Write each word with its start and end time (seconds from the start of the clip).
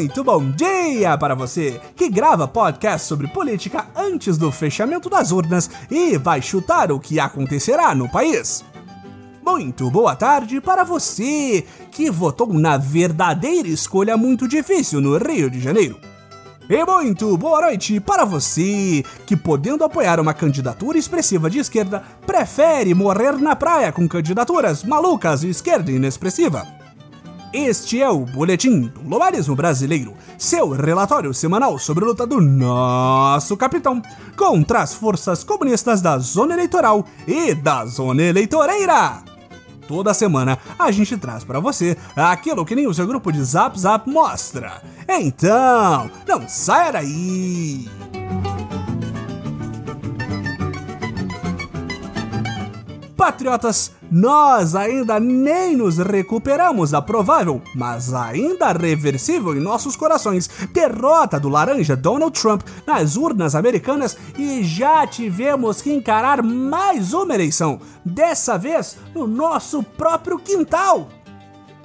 Muito 0.00 0.24
bom 0.24 0.50
dia 0.52 1.18
para 1.18 1.34
você 1.34 1.78
que 1.94 2.08
grava 2.08 2.48
podcast 2.48 3.06
sobre 3.06 3.28
política 3.28 3.86
antes 3.94 4.38
do 4.38 4.50
fechamento 4.50 5.10
das 5.10 5.30
urnas 5.30 5.70
e 5.90 6.16
vai 6.16 6.40
chutar 6.40 6.90
o 6.90 6.98
que 6.98 7.20
acontecerá 7.20 7.94
no 7.94 8.08
país. 8.08 8.64
Muito 9.44 9.90
boa 9.90 10.16
tarde 10.16 10.58
para 10.58 10.84
você 10.84 11.66
que 11.90 12.10
votou 12.10 12.50
na 12.54 12.78
verdadeira 12.78 13.68
escolha 13.68 14.16
muito 14.16 14.48
difícil 14.48 15.02
no 15.02 15.18
Rio 15.18 15.50
de 15.50 15.60
Janeiro. 15.60 16.00
E 16.66 16.82
muito 16.82 17.36
boa 17.36 17.60
noite 17.60 18.00
para 18.00 18.24
você 18.24 19.04
que, 19.26 19.36
podendo 19.36 19.84
apoiar 19.84 20.18
uma 20.18 20.32
candidatura 20.32 20.96
expressiva 20.96 21.50
de 21.50 21.58
esquerda, 21.58 22.02
prefere 22.26 22.94
morrer 22.94 23.32
na 23.32 23.54
praia 23.54 23.92
com 23.92 24.08
candidaturas 24.08 24.82
malucas 24.82 25.44
e 25.44 25.50
esquerda 25.50 25.92
inexpressiva. 25.92 26.79
Este 27.52 28.00
é 28.00 28.08
o 28.08 28.20
Boletim 28.20 28.82
do 28.82 29.00
Globalismo 29.00 29.56
Brasileiro, 29.56 30.14
seu 30.38 30.70
relatório 30.70 31.34
semanal 31.34 31.80
sobre 31.80 32.04
a 32.04 32.06
luta 32.06 32.24
do 32.24 32.40
nosso 32.40 33.56
capitão 33.56 34.00
contra 34.36 34.82
as 34.82 34.94
forças 34.94 35.42
comunistas 35.42 36.00
da 36.00 36.16
zona 36.18 36.54
eleitoral 36.54 37.04
e 37.26 37.52
da 37.52 37.84
zona 37.86 38.22
eleitoreira. 38.22 39.24
Toda 39.88 40.14
semana 40.14 40.60
a 40.78 40.92
gente 40.92 41.16
traz 41.16 41.42
para 41.42 41.58
você 41.58 41.96
aquilo 42.14 42.64
que 42.64 42.76
nem 42.76 42.86
o 42.86 42.94
seu 42.94 43.04
grupo 43.04 43.32
de 43.32 43.42
Zap 43.42 43.76
Zap 43.76 44.08
mostra. 44.08 44.80
Então, 45.08 46.08
não 46.28 46.48
saia 46.48 46.92
daí! 46.92 47.88
Patriotas, 53.16 53.92
nós 54.10 54.74
ainda 54.74 55.20
nem 55.20 55.76
nos 55.76 55.98
recuperamos 55.98 56.90
da 56.90 57.00
provável, 57.00 57.62
mas 57.74 58.12
ainda 58.12 58.72
reversível 58.72 59.56
em 59.56 59.60
nossos 59.60 59.94
corações, 59.94 60.50
derrota 60.72 61.38
do 61.38 61.48
laranja 61.48 61.96
Donald 61.96 62.38
Trump 62.38 62.62
nas 62.86 63.16
urnas 63.16 63.54
americanas 63.54 64.16
e 64.36 64.62
já 64.64 65.06
tivemos 65.06 65.80
que 65.80 65.92
encarar 65.92 66.42
mais 66.42 67.12
uma 67.12 67.34
eleição, 67.34 67.80
dessa 68.04 68.58
vez 68.58 68.96
no 69.14 69.26
nosso 69.26 69.82
próprio 69.82 70.38
quintal. 70.38 71.08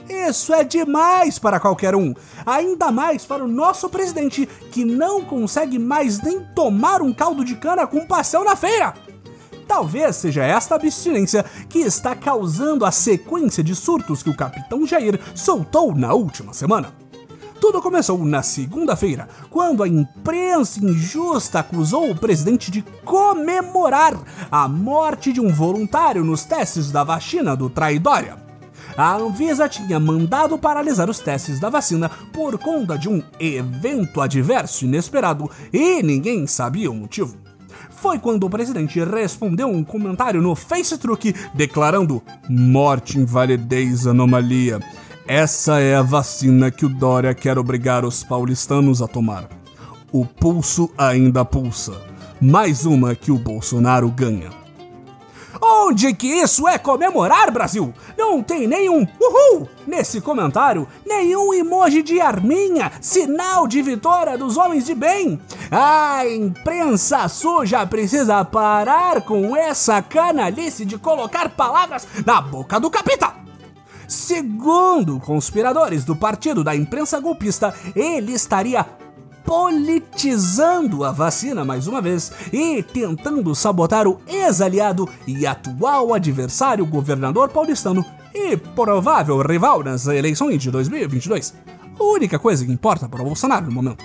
Isso 0.08 0.54
é 0.54 0.64
demais 0.64 1.40
para 1.40 1.60
qualquer 1.60 1.96
um, 1.96 2.14
ainda 2.46 2.92
mais 2.92 3.26
para 3.26 3.44
o 3.44 3.48
nosso 3.48 3.90
presidente 3.90 4.46
que 4.72 4.86
não 4.86 5.24
consegue 5.24 5.80
mais 5.80 6.22
nem 6.22 6.42
tomar 6.56 7.02
um 7.02 7.12
caldo 7.12 7.44
de 7.44 7.56
cana 7.56 7.88
com 7.88 7.98
um 7.98 8.06
pastel 8.06 8.44
na 8.44 8.56
feira. 8.56 8.94
Talvez 9.68 10.16
seja 10.16 10.44
esta 10.44 10.76
abstinência 10.76 11.44
que 11.68 11.80
está 11.80 12.16
causando 12.16 12.86
a 12.86 12.92
sequência 12.92 13.64
de 13.64 13.76
surtos 13.76 14.22
que 14.22 14.30
o 14.30 14.36
capitão 14.36 14.86
Jair 14.86 15.20
soltou 15.34 15.96
na 15.96 16.14
última 16.14 16.54
semana. 16.54 16.94
Tudo 17.60 17.82
começou 17.82 18.24
na 18.24 18.44
segunda-feira, 18.44 19.28
quando 19.50 19.82
a 19.82 19.88
imprensa 19.88 20.86
injusta 20.86 21.60
acusou 21.60 22.12
o 22.12 22.16
presidente 22.16 22.70
de 22.70 22.84
comemorar 23.04 24.14
a 24.52 24.68
morte 24.68 25.34
de 25.34 25.42
um 25.42 25.52
voluntário 25.52 26.24
nos 26.24 26.44
testes 26.44 26.92
da 26.92 27.04
vacina 27.04 27.56
do 27.56 27.70
Traidória. 27.70 28.38
A 28.96 29.16
Anvisa 29.16 29.68
tinha 29.68 30.00
mandado 30.00 30.58
paralisar 30.58 31.10
os 31.10 31.20
testes 31.20 31.60
da 31.60 31.70
vacina 31.70 32.10
por 32.32 32.58
conta 32.60 32.98
de 32.98 33.10
um 33.10 33.24
evento 33.40 34.22
adverso 34.22 34.86
inesperado 34.86 35.50
e 35.74 36.04
ninguém 36.04 36.46
sabia 36.46 36.92
o 36.92 36.94
motivo 36.94 37.45
foi 38.06 38.20
quando 38.20 38.44
o 38.44 38.50
presidente 38.52 39.04
respondeu 39.04 39.68
um 39.68 39.84
comentário 39.84 40.40
no 40.40 40.54
Facebook 40.54 41.34
declarando 41.56 42.22
morte, 42.48 43.18
invalidez, 43.18 44.06
anomalia. 44.06 44.80
Essa 45.28 45.80
é 45.80 45.96
a 45.96 46.04
vacina 46.04 46.70
que 46.70 46.86
o 46.86 46.90
Dória 46.90 47.34
quer 47.34 47.58
obrigar 47.58 48.06
os 48.06 48.24
paulistanos 48.24 49.02
a 49.02 49.08
tomar. 49.08 49.50
O 50.12 50.24
pulso 50.24 50.88
ainda 50.96 51.44
pulsa. 51.44 52.00
Mais 52.40 52.86
uma 52.86 53.16
que 53.16 53.32
o 53.32 53.40
Bolsonaro 53.40 54.08
ganha. 54.12 54.65
Onde 55.62 56.14
que 56.14 56.28
isso 56.28 56.68
é 56.68 56.78
comemorar, 56.78 57.52
Brasil? 57.52 57.94
Não 58.18 58.42
tem 58.42 58.68
nenhum 58.68 59.08
uhul 59.20 59.70
nesse 59.88 60.20
comentário, 60.20 60.88
nenhum 61.06 61.54
emoji 61.54 62.02
de 62.02 62.20
arminha, 62.20 62.92
sinal 63.02 63.68
de 63.68 63.82
vitória 63.82 64.38
dos 64.38 64.58
homens 64.58 64.86
de 64.86 64.96
bem. 64.96 65.40
A 65.72 66.28
imprensa 66.28 67.28
suja 67.28 67.86
precisa 67.86 68.44
parar 68.44 69.22
com 69.22 69.56
essa 69.56 70.02
canalice 70.02 70.86
de 70.86 70.98
colocar 70.98 71.50
palavras 71.50 72.08
na 72.26 72.42
boca 72.42 72.80
do 72.80 72.90
capitão. 72.90 73.34
Segundo 74.08 75.20
conspiradores 75.20 76.04
do 76.04 76.16
partido 76.16 76.64
da 76.64 76.76
imprensa 76.76 77.20
golpista, 77.20 77.74
ele 77.96 78.34
estaria 78.34 78.86
politizando 79.46 81.04
a 81.04 81.12
vacina 81.12 81.64
mais 81.64 81.88
uma 81.88 82.02
vez 82.02 82.32
e 82.52 82.82
tentando 82.82 83.54
sabotar 83.54 84.08
o 84.08 84.20
ex-aliado 84.28 85.08
e 85.28 85.46
atual 85.46 86.14
adversário 86.14 86.86
governador 86.86 87.50
paulistano 87.50 88.04
e 88.34 88.58
provável 88.58 89.40
rival 89.42 89.84
nas 89.84 90.08
eleições 90.08 90.62
de 90.62 90.72
2022. 90.72 91.54
A 91.98 92.04
única 92.04 92.40
coisa 92.40 92.66
que 92.66 92.72
importa 92.72 93.08
para 93.08 93.22
o 93.22 93.26
Bolsonaro 93.26 93.68
no 93.68 93.72
momento. 93.72 94.04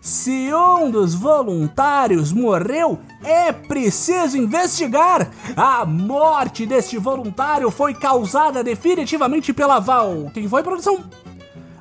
Se 0.00 0.48
um 0.54 0.90
dos 0.90 1.14
voluntários 1.14 2.32
morreu, 2.32 2.98
é 3.22 3.52
preciso 3.52 4.38
investigar. 4.38 5.28
A 5.54 5.84
morte 5.84 6.64
deste 6.64 6.96
voluntário 6.96 7.70
foi 7.70 7.92
causada 7.92 8.64
definitivamente 8.64 9.52
pela 9.52 9.80
Val. 9.80 10.30
Quem 10.32 10.48
foi, 10.48 10.62
produção? 10.62 11.04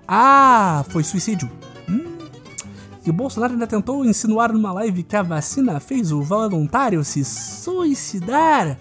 Ah, 0.06 0.84
foi 0.90 1.03
suicídio 1.03 1.50
que 3.07 3.12
Bolsonaro 3.13 3.53
ainda 3.53 3.66
tentou 3.66 4.03
insinuar 4.03 4.51
numa 4.51 4.73
live 4.73 5.01
que 5.01 5.16
a 5.16 5.23
vacina 5.23 5.79
fez 5.79 6.12
o 6.12 6.22
voluntário 6.22 7.06
se 7.06 7.23
suicidar. 7.23 8.78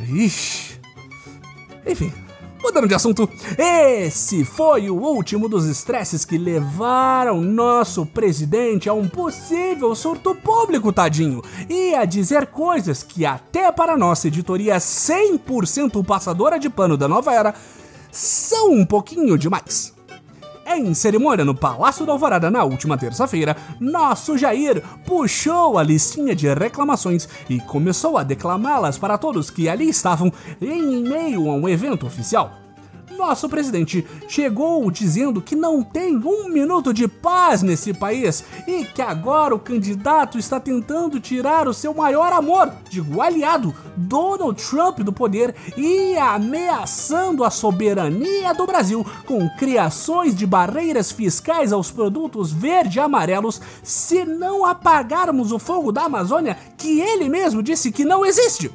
Ixi. 0.00 0.78
Enfim, 1.84 2.12
mudando 2.62 2.86
de 2.86 2.94
assunto, 2.94 3.28
esse 3.58 4.44
foi 4.44 4.88
o 4.88 4.94
último 4.94 5.48
dos 5.48 5.66
estresses 5.66 6.24
que 6.24 6.38
levaram 6.38 7.40
nosso 7.40 8.06
presidente 8.06 8.88
a 8.88 8.94
um 8.94 9.08
possível 9.08 9.92
surto 9.96 10.32
público, 10.36 10.92
tadinho, 10.92 11.42
e 11.68 11.96
a 11.96 12.04
dizer 12.04 12.46
coisas 12.46 13.02
que 13.02 13.26
até 13.26 13.72
para 13.72 13.96
nossa 13.96 14.28
editoria 14.28 14.76
100% 14.76 16.06
passadora 16.06 16.60
de 16.60 16.70
pano 16.70 16.96
da 16.96 17.08
nova 17.08 17.32
era 17.34 17.56
são 18.12 18.70
um 18.70 18.86
pouquinho 18.86 19.36
demais. 19.36 19.98
Em 20.72 20.94
cerimônia 20.94 21.44
no 21.44 21.52
Palácio 21.52 22.06
da 22.06 22.12
Alvorada 22.12 22.48
na 22.48 22.62
última 22.62 22.96
terça-feira, 22.96 23.56
nosso 23.80 24.38
Jair 24.38 24.80
puxou 25.04 25.76
a 25.76 25.82
listinha 25.82 26.32
de 26.32 26.46
reclamações 26.54 27.28
e 27.48 27.58
começou 27.58 28.16
a 28.16 28.22
declamá-las 28.22 28.96
para 28.96 29.18
todos 29.18 29.50
que 29.50 29.68
ali 29.68 29.88
estavam 29.88 30.32
em 30.62 31.02
meio 31.02 31.50
a 31.50 31.54
um 31.54 31.68
evento 31.68 32.06
oficial 32.06 32.52
nosso 33.20 33.48
presidente 33.48 34.06
chegou 34.26 34.90
dizendo 34.90 35.42
que 35.42 35.54
não 35.54 35.82
tem 35.82 36.16
um 36.16 36.48
minuto 36.48 36.92
de 36.92 37.06
paz 37.06 37.62
nesse 37.62 37.92
país 37.92 38.42
e 38.66 38.84
que 38.84 39.02
agora 39.02 39.54
o 39.54 39.58
candidato 39.58 40.38
está 40.38 40.58
tentando 40.58 41.20
tirar 41.20 41.68
o 41.68 41.74
seu 41.74 41.92
maior 41.92 42.32
amor, 42.32 42.72
digo 42.88 43.20
aliado, 43.20 43.74
Donald 43.96 44.60
Trump 44.62 45.00
do 45.00 45.12
poder 45.12 45.54
e 45.76 46.16
ameaçando 46.16 47.44
a 47.44 47.50
soberania 47.50 48.54
do 48.54 48.66
Brasil 48.66 49.06
com 49.26 49.48
criações 49.50 50.34
de 50.34 50.46
barreiras 50.46 51.12
fiscais 51.12 51.72
aos 51.72 51.90
produtos 51.90 52.50
verde 52.50 52.98
e 52.98 53.00
amarelos 53.00 53.60
se 53.82 54.24
não 54.24 54.64
apagarmos 54.64 55.52
o 55.52 55.58
fogo 55.58 55.92
da 55.92 56.04
Amazônia 56.04 56.56
que 56.78 57.00
ele 57.00 57.28
mesmo 57.28 57.62
disse 57.62 57.92
que 57.92 58.04
não 58.04 58.24
existe. 58.24 58.70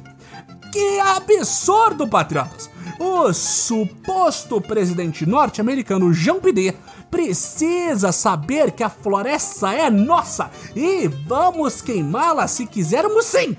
Que 0.72 1.00
absurdo, 1.00 2.06
patriotas! 2.06 2.75
O 2.98 3.32
suposto 3.32 4.60
presidente 4.60 5.26
norte-americano 5.26 6.12
Jean 6.12 6.40
Pidê 6.40 6.74
precisa 7.10 8.10
saber 8.10 8.70
que 8.72 8.82
a 8.82 8.88
floresta 8.88 9.72
é 9.72 9.90
nossa 9.90 10.50
e 10.74 11.06
vamos 11.06 11.82
queimá-la 11.82 12.48
se 12.48 12.66
quisermos 12.66 13.26
sim! 13.26 13.56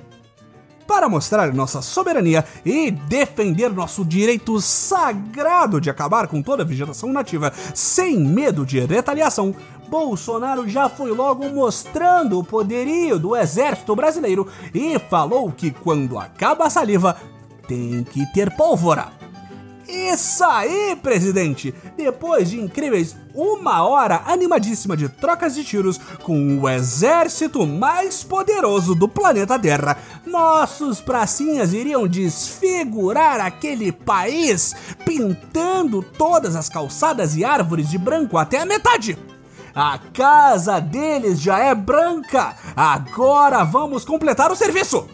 Para 0.88 1.10
mostrar 1.10 1.54
nossa 1.54 1.81
soberania 1.81 2.45
e 2.66 2.89
defender 2.89 3.69
nosso 3.69 4.06
direito 4.06 4.60
sagrado 4.62 5.81
de 5.81 5.90
acabar 5.90 6.28
com 6.28 6.42
toda 6.42 6.63
a 6.63 6.66
vegetação 6.66 7.12
nativa 7.12 7.51
sem 7.75 8.18
medo 8.18 8.66
de 8.66 8.80
retaliação, 8.80 9.54
Bolsonaro 9.90 10.68
já 10.68 10.88
foi 10.88 11.12
logo 11.12 11.48
mostrando 11.50 12.40
o 12.40 12.44
poderio 12.44 13.19
do 13.19 13.36
exército 13.36 13.95
brasileiro 13.95 14.48
e 14.74 14.98
falou 14.98 15.51
que 15.51 15.72
quando 15.72 16.18
acaba 16.18 16.66
a 16.66 16.69
saliva, 16.69 17.18
tem 17.68 18.04
que 18.06 18.25
ter 18.33 18.56
pólvora. 18.56 19.17
Isso 19.88 20.44
aí, 20.44 20.98
presidente! 21.01 21.74
Depois 21.95 22.50
de 22.50 22.60
incríveis 22.60 23.16
uma 23.34 23.84
hora 23.84 24.24
animadíssima 24.25 24.98
de 24.98 25.07
trocas 25.07 25.56
de 25.56 25.63
tiros 25.63 25.98
com 26.24 26.60
o 26.60 26.68
exército 26.68 27.66
mais 27.66 28.24
poderoso 28.24 28.94
do 28.94 29.07
planeta 29.07 29.57
Terra, 29.57 29.98
nossos 30.25 31.00
pracinhas 31.00 31.72
iriam 31.72 32.06
desfigurar 32.06 33.39
aquele 33.39 33.92
país, 33.92 34.75
pintando 35.06 36.01
todas 36.01 36.56
as 36.56 36.68
calçadas 36.68 37.38
e 37.38 37.45
árvores 37.45 37.90
de 37.90 37.98
branco 37.98 38.38
até 38.38 38.60
a 38.60 38.66
metade. 38.66 39.18
A 39.74 40.00
casa 40.12 40.80
deles 40.80 41.40
já 41.40 41.60
é 41.60 41.74
branca. 41.75 42.56
Agora 42.75 43.63
vamos 43.63 44.04
completar 44.04 44.51
o 44.51 44.56
serviço. 44.56 45.07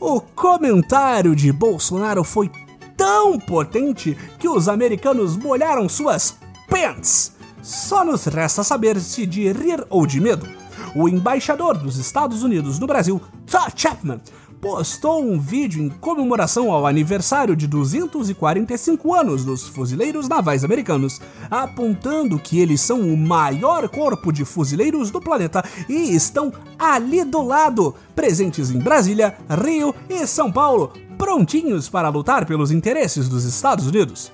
O 0.00 0.20
comentário 0.20 1.36
de 1.36 1.52
Bolsonaro 1.52 2.24
foi 2.24 2.50
tão 2.96 3.38
potente 3.38 4.16
que 4.38 4.48
os 4.48 4.68
americanos 4.68 5.36
molharam 5.36 5.88
suas 5.88 6.36
pants. 6.68 7.32
Só 7.62 8.04
nos 8.04 8.24
resta 8.26 8.62
saber 8.62 9.00
se 9.00 9.26
de 9.26 9.50
rir 9.52 9.84
ou 9.90 10.06
de 10.06 10.20
medo. 10.20 10.48
O 10.94 11.08
embaixador 11.08 11.76
dos 11.76 11.98
Estados 11.98 12.42
Unidos 12.42 12.78
no 12.78 12.86
Brasil, 12.86 13.20
Todd 13.46 13.72
Chapman, 13.74 14.20
postou 14.60 15.22
um 15.22 15.38
vídeo 15.38 15.82
em 15.82 15.88
comemoração 15.88 16.72
ao 16.72 16.86
aniversário 16.86 17.54
de 17.54 17.66
245 17.66 19.14
anos 19.14 19.44
dos 19.44 19.68
fuzileiros 19.68 20.28
navais 20.28 20.64
americanos, 20.64 21.20
apontando 21.50 22.38
que 22.38 22.58
eles 22.58 22.80
são 22.80 23.00
o 23.00 23.16
maior 23.16 23.88
corpo 23.88 24.32
de 24.32 24.44
fuzileiros 24.44 25.10
do 25.10 25.20
planeta 25.20 25.64
e 25.88 26.14
estão 26.14 26.52
ali 26.78 27.24
do 27.24 27.42
lado, 27.42 27.94
presentes 28.14 28.70
em 28.70 28.78
Brasília, 28.78 29.36
Rio 29.48 29.94
e 30.08 30.26
São 30.26 30.50
Paulo, 30.50 30.92
prontinhos 31.16 31.88
para 31.88 32.08
lutar 32.08 32.46
pelos 32.46 32.70
interesses 32.70 33.28
dos 33.28 33.44
Estados 33.44 33.86
Unidos. 33.86 34.32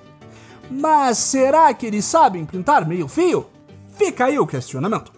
Mas 0.70 1.19
será 1.19 1.73
que 1.75 1.87
eles 1.87 2.05
sabem 2.05 2.44
pintar 2.44 2.87
meio 2.87 3.08
fio? 3.08 3.46
Fica 3.96 4.26
aí 4.26 4.38
o 4.38 4.46
questionamento. 4.46 5.12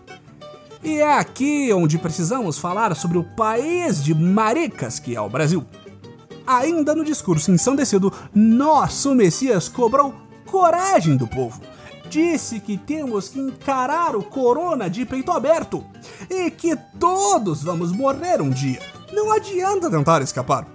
E 0.83 0.99
é 0.99 1.19
aqui 1.19 1.73
onde 1.73 1.99
precisamos 1.99 2.59
falar 2.59 2.95
sobre 2.95 3.17
o 3.17 3.25
país 3.25 4.03
de 4.03 4.15
maricas 4.15 4.99
que 4.99 5.17
é 5.17 5.21
o 5.21 5.29
Brasil. 5.29 5.65
Ainda 6.47 6.95
no 6.95 7.05
discurso 7.05 7.51
ensandecido, 7.51 8.13
nosso 8.35 9.15
Messias 9.15 9.69
cobrou 9.69 10.15
coragem 10.45 11.17
do 11.17 11.27
povo. 11.27 11.61
Disse 12.11 12.61
que 12.61 12.77
temos 12.77 13.29
que 13.31 13.41
encarar 13.41 14.15
o 14.15 14.23
corona 14.23 14.91
de 14.91 15.07
peito 15.07 15.33
aberto 15.33 15.83
e 16.29 16.51
que 16.51 16.77
todos 17.01 17.63
vamos 17.63 17.91
morrer 17.91 18.43
um 18.43 18.51
dia. 18.51 18.81
Não 19.11 19.33
adianta 19.33 19.91
tentar 19.91 20.21
escapar. 20.21 20.74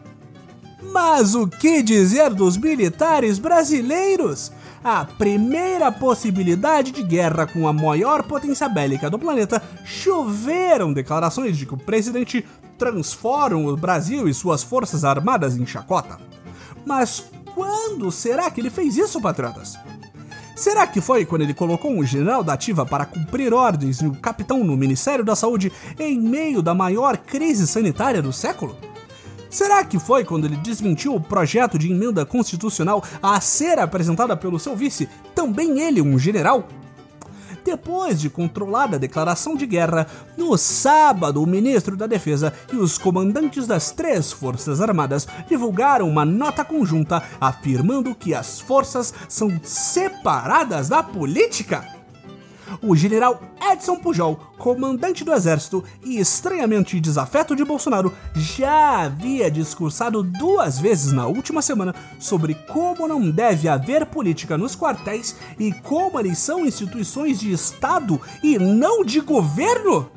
Mas 0.82 1.36
o 1.36 1.48
que 1.48 1.84
dizer 1.84 2.34
dos 2.34 2.58
militares 2.58 3.38
brasileiros? 3.38 4.52
a 4.84 5.04
primeira 5.04 5.92
possibilidade 5.92 6.92
de 6.92 7.04
guerra 7.04 7.46
com 7.46 7.68
a 7.68 7.74
maior 7.74 8.24
potência 8.24 8.70
bélica 8.70 9.10
do 9.10 9.20
planeta, 9.20 9.62
choveram 9.84 10.94
declarações 10.94 11.58
de 11.58 11.66
que 11.66 11.74
o 11.74 11.78
presidente 11.78 12.46
transforma 12.78 13.72
o 13.72 13.76
Brasil 13.76 14.28
e 14.28 14.34
suas 14.34 14.64
forças 14.64 15.04
armadas 15.04 15.58
em 15.58 15.66
chacota. 15.66 16.18
Mas 16.86 17.26
quando 17.54 18.12
será 18.12 18.50
que 18.50 18.62
ele 18.62 18.70
fez 18.70 18.98
isso, 18.98 19.22
patriotas? 19.22 19.78
Será 20.56 20.86
que 20.86 21.00
foi 21.00 21.26
quando 21.26 21.42
ele 21.42 21.54
colocou 21.54 21.92
um 21.92 22.06
general 22.06 22.44
da 22.44 22.54
ativa 22.54 22.86
para 22.86 23.06
cumprir 23.06 23.54
ordens 23.54 24.02
e 24.02 24.08
um 24.08 24.14
capitão 24.14 24.64
no 24.64 24.76
Ministério 24.76 25.24
da 25.24 25.36
Saúde 25.36 25.72
em 25.98 26.20
meio 26.20 26.62
da 26.62 26.74
maior 26.74 27.18
crise 27.18 27.66
sanitária 27.66 28.22
do 28.22 28.34
século? 28.34 28.76
Será 29.50 29.84
que 29.84 29.98
foi 29.98 30.24
quando 30.24 30.46
ele 30.46 30.58
desmentiu 30.58 31.16
o 31.16 31.22
projeto 31.22 31.78
de 31.78 31.92
emenda 31.92 32.26
constitucional 32.26 33.04
a 33.22 33.42
ser 33.42 33.80
apresentada 33.80 34.38
pelo 34.38 34.60
seu 34.60 34.76
vice, 34.76 35.10
também 35.34 35.82
ele 35.82 36.02
um 36.02 36.20
general? 36.20 36.68
Depois 37.64 38.22
de 38.22 38.30
controlada 38.30 38.96
a 38.96 39.00
declaração 39.00 39.56
de 39.56 39.66
guerra, 39.66 40.08
no 40.38 40.58
sábado, 40.58 41.42
o 41.42 41.48
ministro 41.48 41.98
da 41.98 42.08
Defesa 42.08 42.54
e 42.72 42.76
os 42.76 42.98
comandantes 42.98 43.68
das 43.68 43.92
três 43.92 44.32
Forças 44.32 44.80
Armadas 44.82 45.28
divulgaram 45.48 46.08
uma 46.08 46.24
nota 46.24 46.64
conjunta 46.64 47.22
afirmando 47.40 48.16
que 48.16 48.34
as 48.34 48.60
forças 48.60 49.14
são 49.28 49.60
separadas 49.64 50.90
da 50.90 51.04
política 51.04 51.99
o 52.82 52.96
general 52.96 53.42
Edson 53.72 53.98
Pujol, 53.98 54.40
comandante 54.58 55.24
do 55.24 55.34
exército 55.34 55.84
e 56.04 56.20
estranhamente 56.20 57.00
desafeto 57.00 57.56
de 57.56 57.64
Bolsonaro, 57.64 58.14
já 58.36 59.04
havia 59.04 59.50
discursado 59.50 60.24
duas 60.24 60.80
vezes 60.80 61.12
na 61.12 61.28
última 61.28 61.62
semana 61.62 61.94
sobre 62.20 62.54
como 62.54 63.08
não 63.08 63.30
deve 63.30 63.68
haver 63.68 64.06
política 64.06 64.58
nos 64.58 64.76
quartéis 64.76 65.36
e 65.60 65.72
como 65.72 66.20
eles 66.20 66.38
são 66.38 66.66
instituições 66.66 67.40
de 67.40 67.52
Estado 67.52 68.20
e 68.44 68.58
não 68.58 69.04
de 69.04 69.20
governo. 69.20 70.10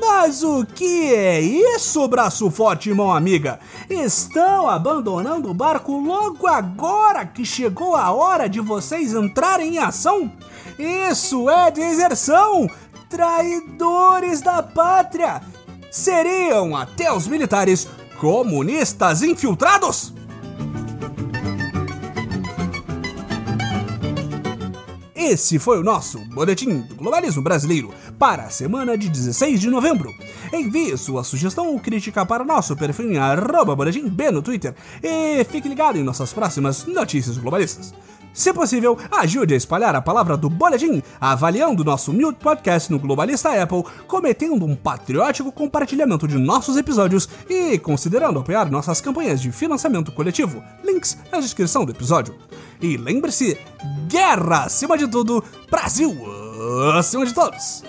Mas 0.00 0.42
o 0.42 0.64
que 0.64 1.14
é 1.14 1.40
isso, 1.40 2.08
braço 2.08 2.50
forte, 2.50 2.92
mão 2.92 3.12
amiga? 3.12 3.60
Estão 3.88 4.66
abandonando 4.66 5.50
o 5.50 5.54
barco 5.54 5.98
logo 6.00 6.46
agora 6.46 7.26
que 7.26 7.44
chegou 7.44 7.94
a 7.94 8.10
hora 8.10 8.48
de 8.48 8.60
vocês 8.60 9.12
entrarem 9.12 9.74
em 9.74 9.78
ação? 9.78 10.32
Isso 10.80 11.50
é 11.50 11.70
deserção! 11.70 12.66
Traidores 13.08 14.40
da 14.40 14.62
pátria! 14.62 15.42
Seriam 15.90 16.74
até 16.74 17.12
os 17.12 17.26
militares 17.26 17.86
comunistas 18.18 19.22
infiltrados? 19.22 20.14
Esse 25.30 25.60
foi 25.60 25.78
o 25.78 25.84
nosso 25.84 26.18
Boletim 26.24 26.80
do 26.80 26.96
Globalismo 26.96 27.40
Brasileiro 27.40 27.94
para 28.18 28.46
a 28.46 28.50
semana 28.50 28.98
de 28.98 29.08
16 29.08 29.60
de 29.60 29.70
novembro. 29.70 30.12
Envie 30.52 30.98
sua 30.98 31.22
sugestão 31.22 31.68
ou 31.68 31.78
crítica 31.78 32.26
para 32.26 32.42
nosso 32.42 32.74
perfil 32.74 33.12
em 33.12 33.16
arroba 33.16 33.76
boletim 33.76 34.08
B 34.08 34.32
no 34.32 34.42
Twitter 34.42 34.74
e 35.00 35.44
fique 35.44 35.68
ligado 35.68 35.96
em 35.96 36.02
nossas 36.02 36.32
próximas 36.32 36.84
notícias 36.84 37.38
globalistas. 37.38 37.94
Se 38.32 38.52
possível, 38.52 38.98
ajude 39.12 39.54
a 39.54 39.56
espalhar 39.56 39.94
a 39.94 40.02
palavra 40.02 40.36
do 40.36 40.50
Boletim, 40.50 41.00
avaliando 41.20 41.84
nosso 41.84 42.10
humilde 42.10 42.38
podcast 42.40 42.90
no 42.90 42.98
Globalista 42.98 43.50
Apple, 43.50 43.84
cometendo 44.08 44.64
um 44.64 44.74
patriótico 44.74 45.52
compartilhamento 45.52 46.26
de 46.26 46.38
nossos 46.38 46.76
episódios 46.76 47.28
e 47.48 47.78
considerando 47.78 48.40
apoiar 48.40 48.68
nossas 48.68 49.00
campanhas 49.00 49.40
de 49.40 49.52
financiamento 49.52 50.10
coletivo. 50.10 50.60
Links 50.84 51.16
na 51.30 51.38
descrição 51.38 51.84
do 51.84 51.92
episódio. 51.92 52.34
E 52.80 52.96
lembre-se, 52.96 53.58
guerra 54.08 54.64
acima 54.64 54.96
de 54.96 55.08
tudo, 55.08 55.42
Brasil 55.70 56.16
acima 56.96 57.24
de 57.24 57.34
todos! 57.34 57.82